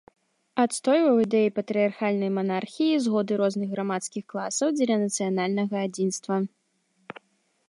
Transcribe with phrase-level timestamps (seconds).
[0.63, 6.35] Адстойваў ідэі патрыярхальнай манархіі і згоды розных грамадскіх класаў дзеля нацыянальнага адзінства.